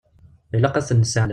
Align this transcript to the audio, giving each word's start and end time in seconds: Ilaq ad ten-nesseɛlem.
Ilaq 0.55 0.75
ad 0.75 0.85
ten-nesseɛlem. 0.87 1.29